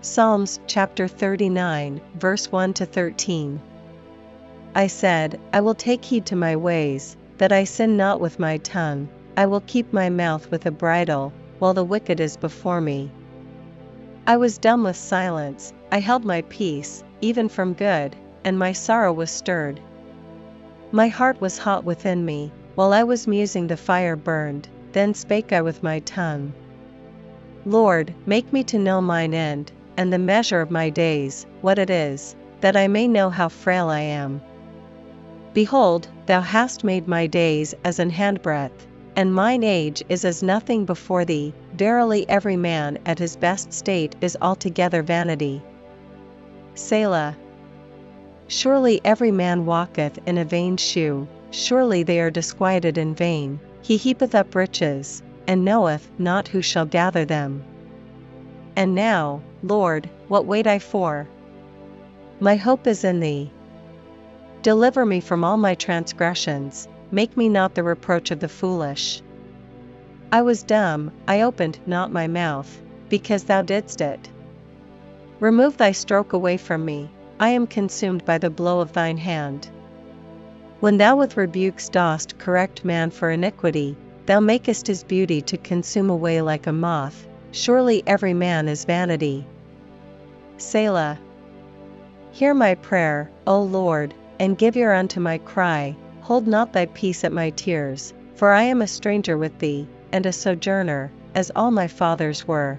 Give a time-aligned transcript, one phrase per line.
[0.00, 3.60] Psalms chapter 39, verse 1 to 13.
[4.72, 8.58] I said, I will take heed to my ways, that I sin not with my
[8.58, 13.10] tongue, I will keep my mouth with a bridle, while the wicked is before me.
[14.24, 19.12] I was dumb with silence, I held my peace, even from good, and my sorrow
[19.12, 19.80] was stirred.
[20.92, 25.52] My heart was hot within me, while I was musing the fire burned, then spake
[25.52, 26.52] I with my tongue.
[27.66, 31.90] Lord, make me to know mine end, and the measure of my days, what it
[31.90, 34.40] is, that I may know how frail I am.
[35.52, 40.84] Behold, thou hast made my days as an handbreadth, and mine age is as nothing
[40.84, 41.52] before thee.
[41.74, 45.60] Verily, every man at his best state is altogether vanity.
[46.76, 47.36] Selah.
[48.46, 53.58] Surely every man walketh in a vain shoe, surely they are disquieted in vain.
[53.82, 57.64] He heapeth up riches, and knoweth not who shall gather them.
[58.78, 61.26] And now, Lord, what wait I for?
[62.38, 63.50] My hope is in thee.
[64.62, 69.20] Deliver me from all my transgressions, make me not the reproach of the foolish.
[70.30, 74.30] I was dumb, I opened not my mouth, because thou didst it.
[75.40, 79.68] Remove thy stroke away from me, I am consumed by the blow of thine hand.
[80.78, 86.10] When thou with rebukes dost correct man for iniquity, thou makest his beauty to consume
[86.10, 87.26] away like a moth,
[87.58, 89.44] Surely every man is vanity.
[90.58, 91.18] Selah.
[92.30, 97.24] Hear my prayer, O Lord, and give ear unto my cry, hold not thy peace
[97.24, 101.72] at my tears, for I am a stranger with thee, and a sojourner, as all
[101.72, 102.78] my fathers were.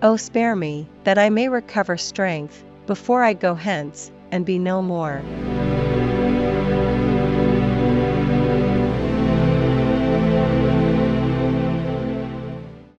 [0.00, 4.80] O spare me, that I may recover strength, before I go hence, and be no
[4.80, 5.20] more.